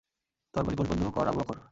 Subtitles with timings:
[0.53, 1.57] তরবারি কোষবদ্ধ কর আবু বকর।